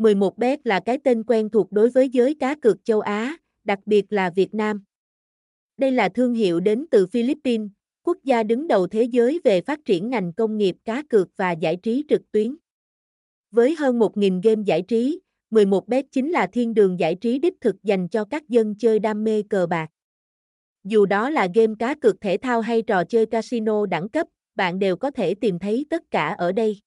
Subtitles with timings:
[0.00, 4.12] 11bet là cái tên quen thuộc đối với giới cá cược châu Á, đặc biệt
[4.12, 4.84] là Việt Nam.
[5.76, 7.68] Đây là thương hiệu đến từ Philippines,
[8.02, 11.52] quốc gia đứng đầu thế giới về phát triển ngành công nghiệp cá cược và
[11.52, 12.56] giải trí trực tuyến.
[13.50, 17.82] Với hơn 1.000 game giải trí, 11bet chính là thiên đường giải trí đích thực
[17.82, 19.90] dành cho các dân chơi đam mê cờ bạc.
[20.84, 24.78] Dù đó là game cá cược thể thao hay trò chơi casino đẳng cấp, bạn
[24.78, 26.80] đều có thể tìm thấy tất cả ở đây.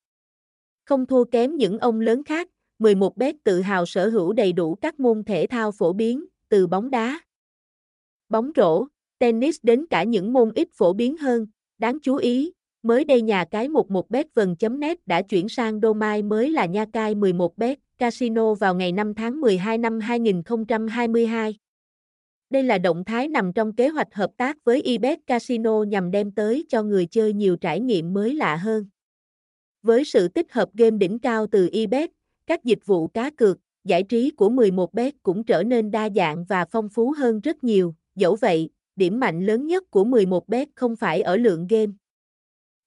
[0.86, 2.50] Không thua kém những ông lớn khác,
[2.84, 6.90] 11bet tự hào sở hữu đầy đủ các môn thể thao phổ biến, từ bóng
[6.90, 7.20] đá,
[8.30, 8.86] bóng rổ,
[9.20, 11.48] tennis đến cả những môn ít phổ biến hơn.
[11.78, 12.52] Đáng chú ý,
[12.84, 17.76] mới đây nhà cái 11bet vần.net đã chuyển sang domain mới là nha cai 11bet
[17.98, 21.58] casino vào ngày 5 tháng 12 năm 2022.
[22.50, 26.32] Đây là động thái nằm trong kế hoạch hợp tác với eBet Casino nhằm đem
[26.32, 28.86] tới cho người chơi nhiều trải nghiệm mới lạ hơn.
[29.82, 32.10] Với sự tích hợp game đỉnh cao từ eBet,
[32.48, 36.66] các dịch vụ cá cược, giải trí của 11bet cũng trở nên đa dạng và
[36.72, 37.96] phong phú hơn rất nhiều.
[38.16, 41.92] Dẫu vậy, điểm mạnh lớn nhất của 11bet không phải ở lượng game,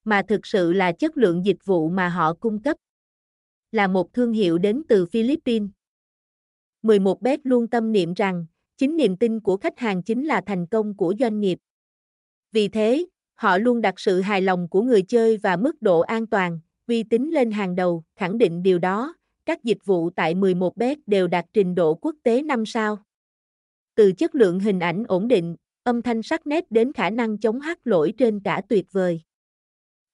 [0.07, 2.77] mà thực sự là chất lượng dịch vụ mà họ cung cấp.
[3.73, 5.71] Là một thương hiệu đến từ Philippines.
[6.83, 8.47] 11bet luôn tâm niệm rằng,
[8.77, 11.59] chính niềm tin của khách hàng chính là thành công của doanh nghiệp.
[12.53, 16.27] Vì thế, họ luôn đặt sự hài lòng của người chơi và mức độ an
[16.27, 19.15] toàn, uy tín lên hàng đầu, khẳng định điều đó,
[19.47, 22.99] các dịch vụ tại 11bet đều đạt trình độ quốc tế 5 sao.
[23.95, 27.61] Từ chất lượng hình ảnh ổn định, âm thanh sắc nét đến khả năng chống
[27.61, 29.21] hát lỗi trên cả tuyệt vời.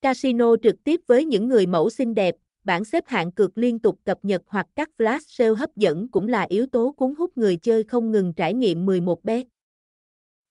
[0.01, 3.99] Casino trực tiếp với những người mẫu xinh đẹp, bảng xếp hạng cược liên tục
[4.05, 7.57] cập nhật hoặc các flash sale hấp dẫn cũng là yếu tố cuốn hút người
[7.57, 9.45] chơi không ngừng trải nghiệm 11bet.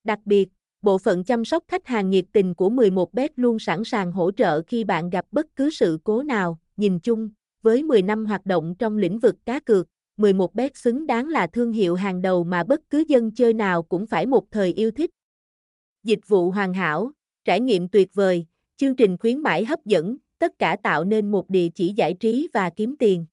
[0.04, 0.50] Đặc biệt,
[0.82, 4.62] bộ phận chăm sóc khách hàng nhiệt tình của 11bet luôn sẵn sàng hỗ trợ
[4.62, 6.59] khi bạn gặp bất cứ sự cố nào.
[6.78, 7.30] Nhìn chung,
[7.62, 11.72] với 10 năm hoạt động trong lĩnh vực cá cược, 11bet xứng đáng là thương
[11.72, 15.09] hiệu hàng đầu mà bất cứ dân chơi nào cũng phải một thời yêu thích.
[16.03, 17.12] Dịch vụ hoàn hảo,
[17.46, 18.46] trải nghiệm tuyệt vời,
[18.78, 22.50] chương trình khuyến mãi hấp dẫn, tất cả tạo nên một địa chỉ giải trí
[22.53, 23.25] và kiếm tiền.